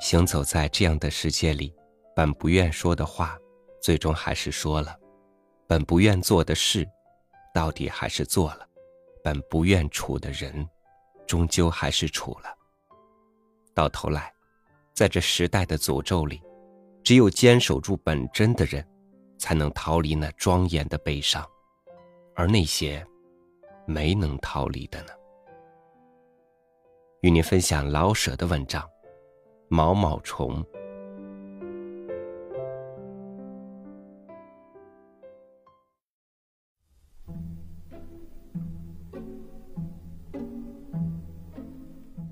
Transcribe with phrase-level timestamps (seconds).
[0.00, 1.74] 行走在这样的世界里，
[2.14, 3.36] 本不愿说的话，
[3.80, 4.92] 最终还是说了；
[5.66, 6.86] 本不愿做的事，
[7.52, 8.66] 到底还是做了；
[9.22, 10.66] 本不愿处的人，
[11.26, 12.54] 终究还是处了。
[13.74, 14.32] 到头来，
[14.94, 16.40] 在这时代的诅咒里，
[17.02, 18.86] 只有坚守住本真的人，
[19.38, 21.44] 才能逃离那庄严的悲伤，
[22.34, 23.04] 而那些
[23.86, 25.12] 没能逃离的呢？
[27.22, 28.86] 与您分享老舍的文章。
[29.68, 30.64] 毛毛虫。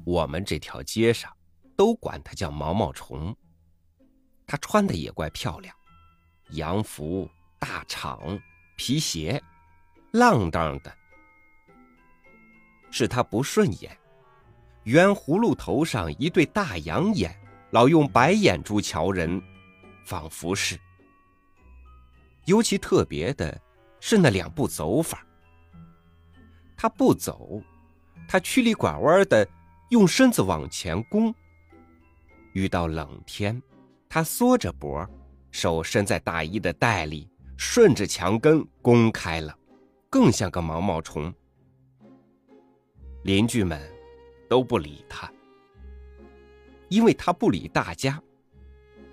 [0.05, 1.37] 我们这条街上
[1.77, 3.35] 都管它叫毛毛虫。
[4.47, 5.75] 它穿的也怪漂亮，
[6.51, 8.41] 洋服、大氅、
[8.77, 9.43] 皮鞋，
[10.13, 11.04] 浪荡的。
[12.97, 13.91] 是他不顺眼。
[14.85, 17.37] 圆葫芦头上一对大羊眼，
[17.73, 19.43] 老用白眼珠瞧人，
[20.05, 20.79] 仿佛是。
[22.45, 23.61] 尤其特别的
[23.99, 25.27] 是那两步走法。
[26.77, 27.61] 他不走，
[28.29, 29.45] 他曲里拐弯的
[29.91, 31.35] 用身子往前弓。
[32.53, 33.61] 遇到冷天，
[34.09, 35.05] 他缩着脖，
[35.51, 39.53] 手伸在大衣的袋里，顺着墙根弓开了，
[40.09, 41.35] 更像个毛毛虫。
[43.25, 43.79] 邻居们。
[44.47, 45.29] 都不理他，
[46.89, 48.23] 因为他不理大家。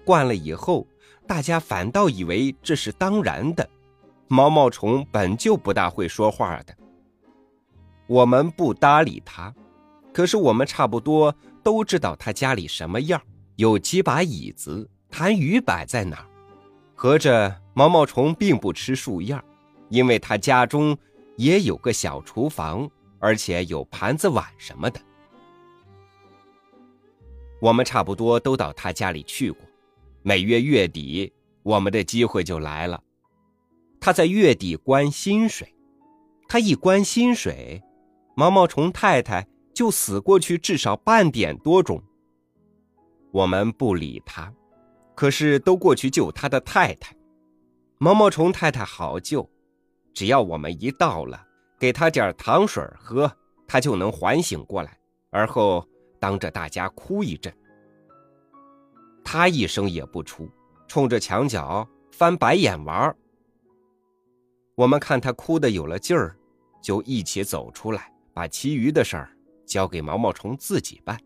[0.06, 0.86] 惯了以后，
[1.26, 3.68] 大家反倒以为这是当然的。
[4.28, 6.76] 毛毛虫本就不大会说话的。
[8.06, 9.52] 我们不搭理他，
[10.14, 13.20] 可是我们差不多都知道他家里什么样，
[13.56, 16.26] 有几把椅子，痰盂摆在哪儿。
[16.94, 19.42] 合着毛毛虫并不吃树叶，
[19.90, 20.96] 因为他家中
[21.38, 22.88] 也有个小厨房，
[23.22, 25.00] 而且有盘子碗什么的。
[27.62, 29.62] 我们差不多都到他家里去过，
[30.24, 31.32] 每月月底，
[31.62, 33.02] 我们的机会就来了。
[34.00, 35.72] 他在月底关薪水，
[36.50, 37.82] 他一关薪水，
[38.36, 42.02] 毛毛虫太太就死过去至少半点多钟。
[43.32, 44.52] 我们不理他，
[45.14, 47.16] 可是都过去救他的太太。
[48.00, 49.48] 毛毛虫太太好救，
[50.16, 51.46] 只要我们一到了，
[51.82, 53.30] 给他点糖水喝，
[53.68, 54.96] 他就能缓醒过来，
[55.32, 55.84] 而后。
[56.20, 57.52] 当着大家哭一阵，
[59.24, 60.48] 他一声也不出，
[60.88, 63.16] 冲着墙角翻白眼玩
[64.76, 66.38] 我们看他哭的有了劲儿，
[66.80, 71.20] 就一起走出来，把其余的事儿交给毛毛虫自己办。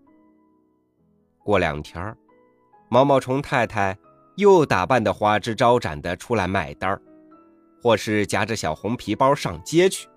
[1.40, 2.16] 过两天
[2.88, 3.98] 毛毛虫太太
[4.38, 6.98] 又打扮的花枝招展的出来卖单
[7.84, 10.08] 或是夹着小红皮包上街去。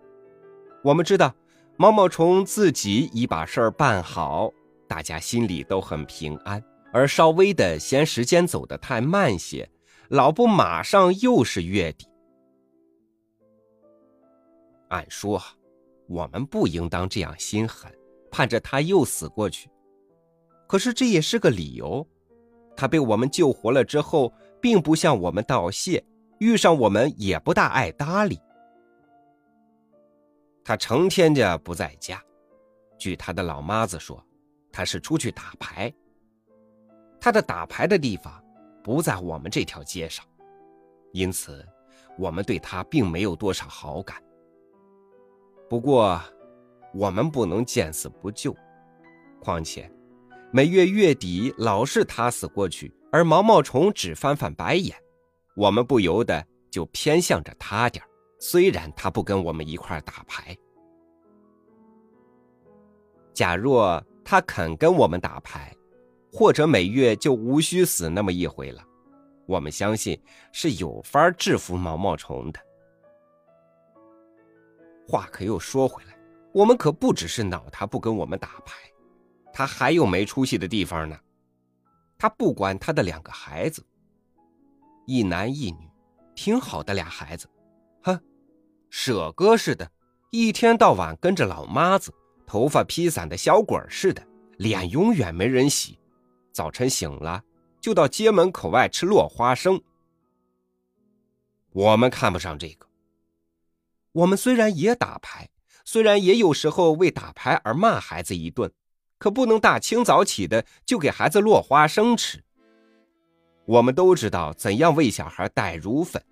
[0.89, 1.35] 我们知道，
[1.77, 4.51] 毛毛虫自己已把事儿办好。
[4.89, 9.69] 大家心里都很平安，而稍微的嫌时间走得太慢些，
[10.09, 12.07] 老不马上又是月底。
[14.89, 15.39] 按说，
[16.07, 17.93] 我们不应当这样心狠，
[18.31, 19.69] 盼着他又死过去。
[20.67, 22.09] 可是这也是个理由，
[22.75, 26.03] 他被我们救活了之后，并不向我们道谢，
[26.39, 28.41] 遇上我们也不大爱搭理。
[30.69, 32.23] 他成天的不在家，
[32.99, 34.23] 据他的老妈子说。
[34.71, 35.91] 他是出去打牌，
[37.19, 38.45] 他的打牌的地方
[38.85, 40.23] 不在我们这条街上，
[41.13, 41.67] 因此
[42.19, 44.23] 我们对他并没有多少好感。
[45.71, 46.21] 不过，
[46.93, 48.55] 我们不能见死不救，
[49.41, 49.91] 况且
[50.53, 54.95] 每月月底老是他死过去，而毛毛虫只翻翻白眼，
[55.57, 58.05] 我们不由得就偏向着他点
[58.39, 60.57] 虽然他不跟我们一块打牌，
[63.33, 64.05] 假若。
[64.31, 65.75] 他肯跟我们打牌，
[66.31, 68.85] 或者每月就无需死那么一回了。
[69.47, 70.23] 我们相信
[70.53, 72.61] 是有法制服毛毛虫的。
[75.09, 76.15] 话可又说回来，
[76.53, 78.75] 我们可不只是恼他不跟我们打牌，
[79.51, 81.19] 他还有没出息的地方呢。
[82.19, 83.83] 他不管他的两个孩子，
[85.07, 85.91] 一男一女，
[86.35, 87.49] 挺好的俩孩子，
[88.91, 89.91] 舍哥似的，
[90.31, 92.13] 一天到晚跟着老妈子。
[92.47, 94.27] 头发披散的小鬼似的，
[94.57, 95.99] 脸永远没人洗。
[96.51, 97.45] 早晨醒了，
[97.79, 99.79] 就到街门口外吃落花生。
[101.73, 102.87] 我们看不上这个。
[104.13, 105.51] 我们虽然也打牌，
[105.85, 108.73] 虽然也有时候为打牌而骂孩子一顿，
[109.19, 112.43] 可不能大清早起的就给孩子落花生吃。
[113.67, 116.25] 我们都知道怎样为小孩带乳粉。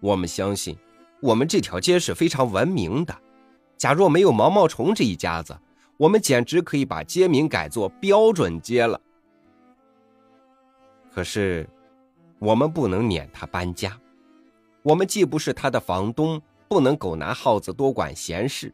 [0.00, 0.78] 我们相信，
[1.24, 3.16] 我们这条街是非常文明的。
[3.78, 5.58] 假若没有毛毛虫这一家子，
[5.96, 9.00] 我们简直可以把街名改作标准街了。
[11.10, 11.66] 可是，
[12.38, 13.98] 我们不能撵他搬家。
[14.82, 16.38] 我们既不是他的房东，
[16.68, 18.70] 不能狗拿耗子多管闲事。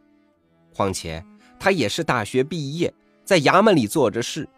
[0.74, 1.24] 况且，
[1.56, 2.92] 他也是大学毕业，
[3.24, 4.48] 在衙门里做着事。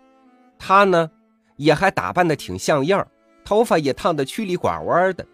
[0.58, 1.10] 他呢，
[1.56, 3.06] 也还打扮的挺像样，
[3.44, 5.26] 头发也烫得曲里拐弯的。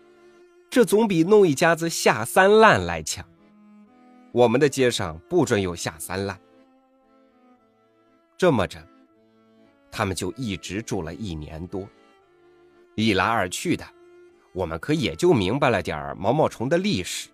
[0.70, 3.24] 这总比弄一家子下三滥来强。
[4.32, 6.38] 我们的街上不准有下三滥。
[8.36, 8.78] 这么着，
[9.90, 11.88] 他们就一直住了一年多。
[12.94, 13.84] 一来二去的，
[14.52, 17.30] 我们可也就明白了点毛毛虫的历史。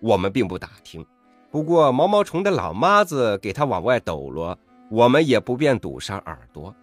[0.00, 1.04] 我们并不打听，
[1.50, 4.56] 不过毛毛虫的老妈子给他往外抖落，
[4.90, 6.74] 我们也不便堵上耳朵。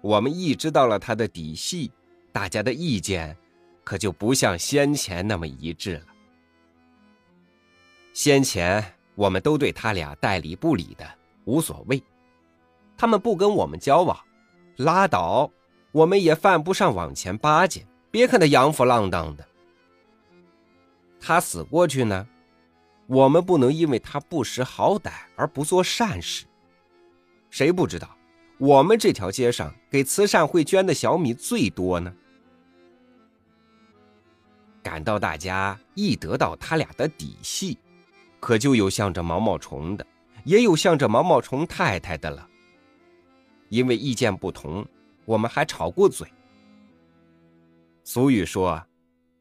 [0.00, 1.90] 我们一知道了他的底细，
[2.30, 3.36] 大家的意见
[3.88, 6.02] 可就不像先前那么一致了。
[8.12, 11.10] 先前我们都对他俩代理不理的
[11.46, 12.02] 无所谓，
[12.98, 14.14] 他们不跟我们交往，
[14.76, 15.50] 拉倒。
[15.90, 19.48] 我们也犯不上往前巴结，别看他洋服浪荡的。
[21.18, 22.28] 他死过去呢，
[23.06, 26.44] 我们不能因为他不识好歹而不做善事。
[27.48, 28.14] 谁不知道，
[28.58, 32.12] 我们这条街上给慈善会捐的小米最多呢？
[34.88, 37.76] 感到大家一得到他俩的底细，
[38.40, 40.06] 可就有向着毛毛虫的，
[40.44, 42.48] 也有向着毛毛虫太太的了。
[43.68, 44.82] 因为意见不同。
[45.26, 46.26] 我们还吵过嘴。
[48.02, 48.82] 俗语说：“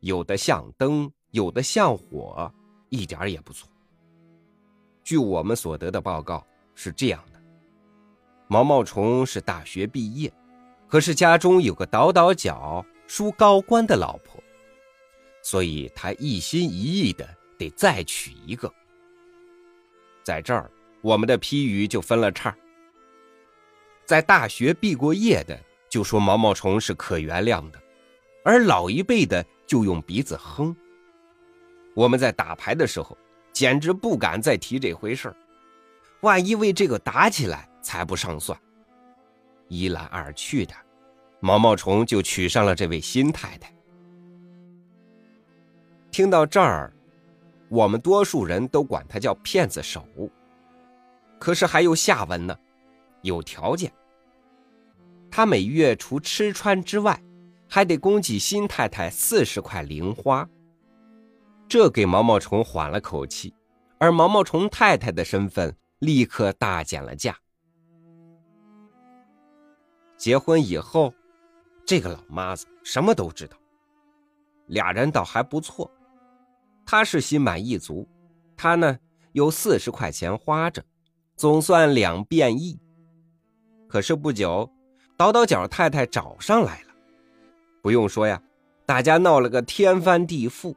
[0.02, 2.54] 有的像灯，有的像火，
[2.90, 3.70] 一点也不错。”
[5.02, 6.46] 据我们所得的报告
[6.76, 7.40] 是这样的：
[8.50, 10.30] 毛毛虫是大学毕业，
[10.90, 14.44] 可是家中有个倒倒脚、梳高官的老婆，
[15.48, 17.26] 所以他一心一意的
[17.58, 18.70] 得再娶一个。
[20.22, 22.54] 在这儿，我们的批语就分了叉。
[24.06, 25.58] 在大学毕过业的。
[25.90, 27.82] 就说毛毛虫是可原谅的，
[28.44, 30.76] 而老一辈的就用鼻子哼。
[31.96, 33.18] 我们在打牌的时候，
[33.54, 35.34] 简直不敢再提这回事
[36.20, 38.60] 万一为这个打起来，才不上算。
[39.70, 40.74] 一来二去的，
[41.40, 43.74] 毛毛虫就娶上了这位新太太。
[46.12, 46.92] 听到这儿，
[47.70, 50.04] 我们多数人都管他叫骗子手。
[51.40, 52.58] 可是还有下文呢，
[53.22, 53.92] 有条件。
[55.30, 57.22] 他每月除吃穿之外，
[57.70, 60.48] 还得供给新太太四十块零花。
[61.68, 63.54] 这给毛毛虫缓了口气，
[64.00, 67.38] 而毛毛虫太太的身份立刻大减了价。
[70.16, 71.14] 结婚以后，
[71.86, 73.58] 这个老妈子什么都知道。
[74.68, 75.92] 俩人倒还不错，
[76.88, 78.08] 他是心满意足，
[78.56, 78.98] 他呢
[79.34, 80.84] 有四十块钱花着，
[81.36, 82.80] 总算两便一。
[83.88, 84.68] 可是不久。
[85.18, 86.94] 倒倒角太太找上来了，
[87.82, 88.40] 不用说呀，
[88.86, 90.76] 大家闹了个天翻地覆。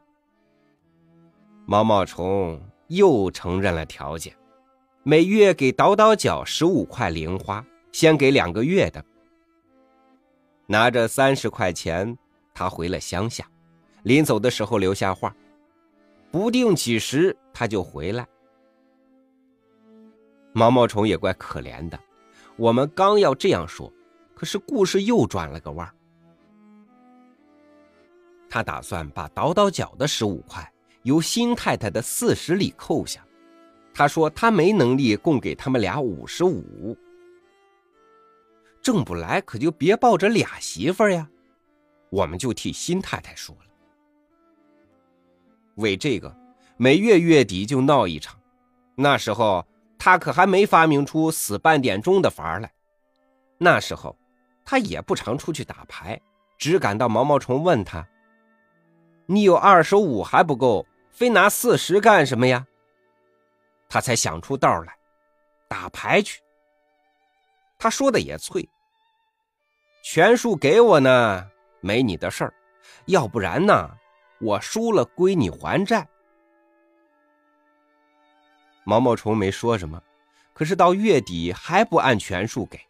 [1.66, 2.58] 毛毛虫
[2.88, 4.34] 又承认了条件，
[5.02, 9.04] 每月给倒倒角十五块零花，先给两个月的。
[10.66, 12.16] 拿着三十块钱，
[12.54, 13.46] 他回了乡下，
[14.04, 15.36] 临走的时候留下话，
[16.30, 18.26] 不定几时他就回来。
[20.52, 21.98] 毛毛虫也怪可怜的，
[22.56, 23.92] 我们刚要这样说。
[24.34, 25.94] 可是故事又转了个弯儿
[28.48, 30.72] 他打算把倒倒角的十五块
[31.02, 33.24] 由新太太的四十里扣下。
[33.92, 36.96] 他说他没能力供给他们俩五十五，
[38.80, 41.28] 挣不来可就别抱着俩媳妇呀。
[42.08, 43.69] 我们就替新太太说了。
[45.76, 46.34] 为这个，
[46.76, 48.38] 每月月底就闹一场。
[48.94, 49.66] 那时候
[49.98, 52.72] 他可还没发明出死半点钟的法儿来。
[53.58, 54.16] 那时候。
[54.62, 56.20] 他也不常出去打牌，
[56.56, 58.06] 只赶到毛毛虫问他
[59.26, 62.64] ：“你有二十五还不够，非拿四十干什么呀？”
[63.90, 64.96] 他才想出道来，
[65.66, 66.40] 打牌去。
[67.80, 68.68] 他说的也脆，
[70.04, 71.50] 全数给我呢，
[71.80, 72.52] 没你的事儿；
[73.06, 73.90] 要不然呢，
[74.40, 76.08] 我输了归你还债。
[78.84, 80.02] 毛毛虫没说什么，
[80.52, 82.80] 可是到月底还不按全数给。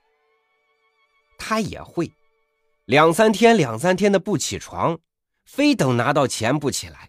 [1.37, 2.11] 他也会，
[2.85, 4.99] 两三天两三天的不起床，
[5.45, 7.09] 非等拿到钱不起来。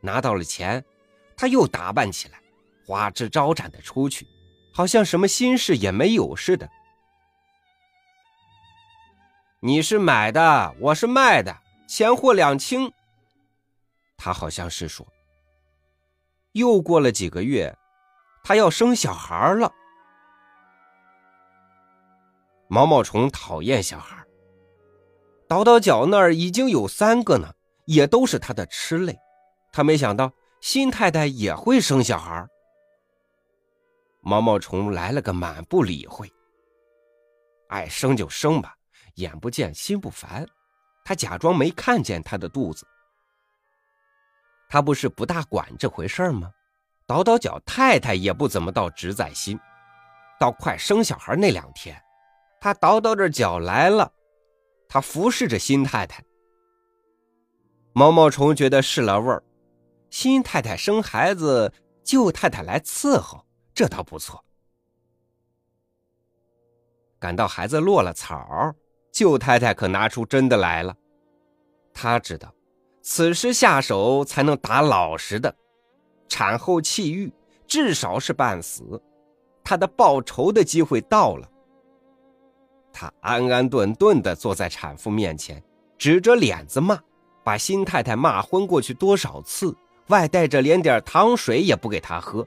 [0.00, 0.84] 拿到了钱，
[1.36, 2.40] 他又打扮起来，
[2.86, 4.26] 花枝招展的出去，
[4.72, 6.68] 好像什么心事也没有似的。
[9.60, 12.92] 你是买的，我是卖的，钱货两清。
[14.16, 15.06] 他好像是说。
[16.52, 17.76] 又过了几个月，
[18.42, 19.70] 他要生小孩了。
[22.66, 24.24] 毛毛虫讨厌小孩，
[25.46, 27.52] 倒倒脚那儿已经有三个呢，
[27.84, 29.14] 也都是他的吃类。
[29.70, 32.46] 他没想到新太太也会生小孩。
[34.22, 36.32] 毛毛虫来了个满不理会，
[37.68, 38.74] 爱生就生吧，
[39.16, 40.46] 眼不见心不烦。
[41.06, 42.84] 他假装没看见他的肚子。
[44.68, 46.50] 他不是不大管这回事吗？
[47.06, 49.56] 倒倒脚，太太也不怎么到直在心。
[50.36, 51.96] 到快生小孩那两天，
[52.60, 54.12] 他倒倒着脚来了，
[54.88, 56.20] 他服侍着新太太。
[57.92, 59.40] 毛毛虫觉得试了味儿，
[60.10, 61.72] 新太太生孩子，
[62.02, 64.44] 旧太太来伺候，这倒不错。
[67.20, 68.74] 感到孩子落了草，
[69.16, 70.94] 舅太太可拿出真的来了，
[71.94, 72.52] 他知道。
[73.00, 75.56] 此时下手才能打老实的，
[76.28, 77.32] 产后气郁，
[77.66, 79.00] 至少是半死，
[79.64, 81.48] 他的报仇的机会到了。
[82.92, 85.62] 他安安顿顿的坐在产妇面前，
[85.96, 86.98] 指着脸子骂，
[87.42, 89.74] 把新太太骂昏过去多少次，
[90.08, 92.46] 外带着连点糖水也不给她喝。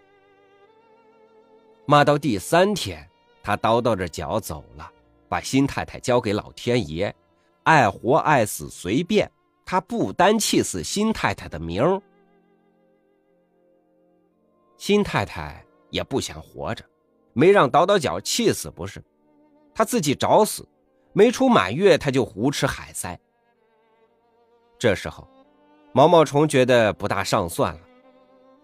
[1.88, 3.10] 骂到第三天，
[3.42, 4.92] 他叨叨着脚走了，
[5.29, 7.13] 把新太太交给老天爷，
[7.63, 9.31] 爱活爱死随便。
[9.63, 12.01] 他不单气死新太太的名儿，
[14.77, 16.83] 新太太也不想活着，
[17.33, 19.00] 没让倒倒脚气死不是，
[19.71, 20.67] 他自己找死，
[21.13, 23.19] 没出满月他就胡吃海塞。
[24.79, 25.27] 这时候，
[25.93, 27.81] 毛毛虫觉得不大上算了，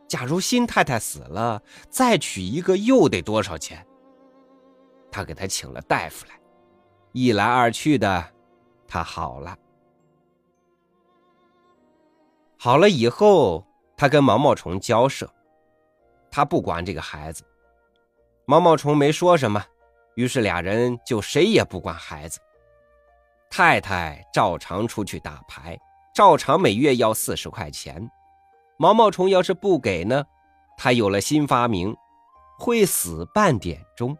[0.07, 3.86] 假如新太太死了，再娶一个又得多少钱？
[5.12, 6.39] 他给他请了大夫来，
[7.17, 8.29] 一来二去的，
[8.89, 9.57] 他好了。
[12.57, 15.25] 好了以后，他跟毛毛虫交涉，
[16.29, 17.45] 他不管这个孩子。
[18.43, 19.63] 毛毛虫没说什么，
[20.15, 22.38] 于是俩人就谁也不管孩子。
[23.50, 25.79] 太太照常出去打牌，
[26.13, 28.12] 照常每月要四十块钱。
[28.75, 30.22] 毛毛虫要是不给呢，
[30.77, 31.95] 他有了新发明，
[32.60, 34.17] 会死半点钟。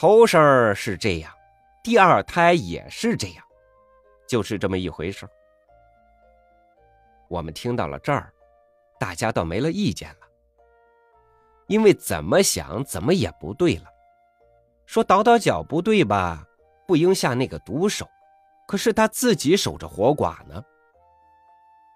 [0.00, 1.30] 头生是这样，
[1.82, 3.44] 第二胎也是这样。
[4.26, 5.28] 就是这么一回事
[7.28, 8.32] 我们听到了这儿，
[8.98, 10.26] 大家倒没了意见了，
[11.66, 13.84] 因为怎么想怎么也不对了。
[14.86, 16.46] 说倒倒脚不对吧，
[16.86, 18.08] 不应下那个毒手，
[18.66, 20.64] 可是他自己守着活寡呢。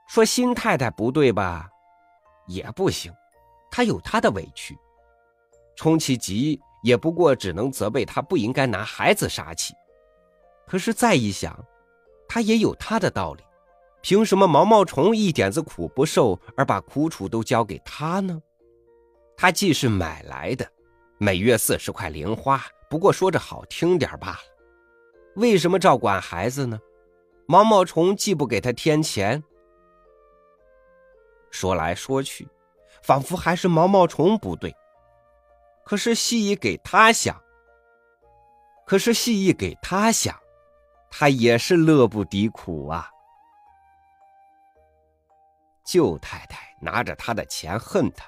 [0.08, 1.70] 说新太太不对吧，
[2.49, 3.11] 也不行，
[3.70, 4.76] 他有他的委屈，
[5.75, 9.75] 充其急也不过只能责备他不应该拿孩子杀气。
[10.69, 11.59] 可是再一想。
[12.26, 13.43] 他也有他的道理，
[14.00, 18.41] 凭什么毛毛虫一点子苦不受，而把苦楚都交给他呢？
[19.37, 20.67] 他既是买来的，
[21.19, 24.38] 每月四十块零花，不过说着好听点罢了。
[25.37, 26.81] 为什么照管孩子呢？
[27.47, 29.41] 毛毛虫既不给他添钱，
[31.50, 32.49] 说来说去，
[33.03, 34.75] 仿佛还是毛毛虫不对。
[35.85, 37.41] 可是细一给他想，
[38.87, 40.35] 可是细一给他想。
[41.17, 43.09] 他也是乐不敌苦啊！
[45.85, 48.26] 旧太太拿着他的钱恨他，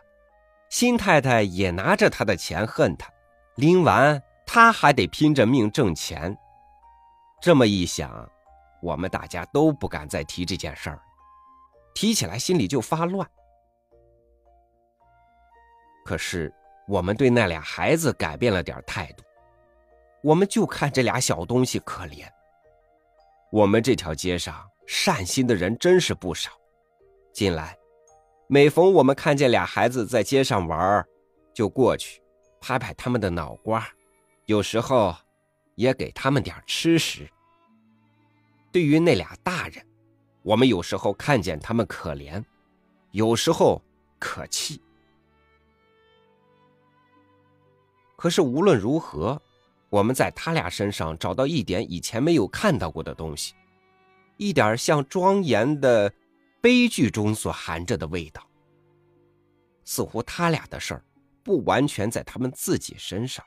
[0.70, 3.10] 新太太也拿着他的钱恨他，
[3.56, 6.38] 拎完他还得拼着命挣钱。
[7.42, 8.30] 这么一想，
[8.80, 11.02] 我们大家都不敢再提这件事儿，
[11.92, 13.28] 提起来心里就发乱。
[16.04, 16.54] 可是
[16.86, 19.24] 我们对那俩孩子改变了点态度，
[20.22, 22.26] 我们就看这俩小东西可怜。
[23.50, 26.50] 我们这条街上善心的人真是不少。
[27.32, 27.76] 近来，
[28.46, 31.04] 每逢我们看见俩孩子在街上玩，
[31.52, 32.22] 就过去
[32.60, 33.86] 拍拍他们的脑瓜，
[34.44, 35.14] 有时候
[35.74, 37.28] 也给他们点吃食。
[38.72, 39.84] 对于那俩大人，
[40.42, 42.44] 我们有时候看见他们可怜，
[43.10, 43.82] 有时候
[44.18, 44.80] 可气。
[48.16, 49.40] 可是无论如何。
[49.88, 53.54] 我们在他俩身上找到一点以前没有看到过的东西，
[54.36, 56.12] 一点像庄严的
[56.60, 58.44] 悲剧中所含着的味道。
[59.84, 61.04] 似乎他俩的事儿
[61.44, 63.44] 不完全在他们自己身上，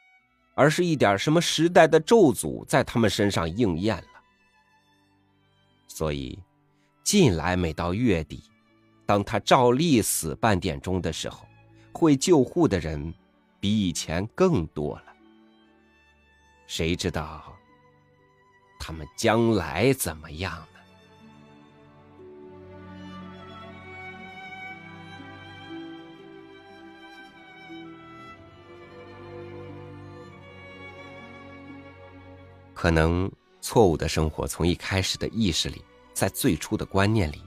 [0.55, 4.23] 而是一点什么时代的咒诅在他们身上应验了。
[5.89, 6.39] 所以，
[7.03, 8.43] 近来每到月底，
[9.05, 11.45] 当他照例死半点钟的时候，
[11.91, 13.13] 会救护的人
[13.59, 15.05] 比以前更多了。
[16.65, 17.55] 谁知道
[18.79, 20.65] 他们将来怎么样呢？
[32.73, 37.43] 可能错误的生活从一开始的意识里，在最初的观念里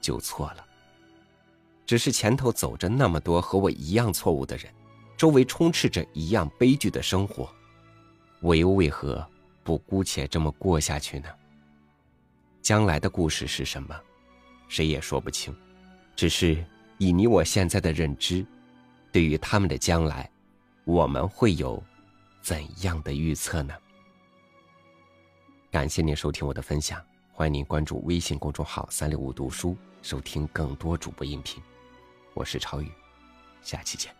[0.00, 0.66] 就错了。
[1.86, 4.74] 只是前头走着那么多和我一样错误的人，
[5.18, 7.52] 周围充斥着一样悲剧的生活，
[8.40, 9.26] 我又为何
[9.64, 11.28] 不姑且这么过下去呢？
[12.62, 14.00] 将来的故事是什么，
[14.68, 15.52] 谁也说不清。
[16.14, 16.64] 只是
[16.98, 18.46] 以你我现在的认知，
[19.10, 20.30] 对于他们的将来，
[20.84, 21.82] 我们会有
[22.40, 23.74] 怎样的预测呢？
[25.68, 31.60] 感谢您收听我的分享，欢迎您关注微信公众号“三六五读书”，收听更多主播音频。
[32.34, 32.88] 我是超宇，
[33.62, 34.17] 下期见。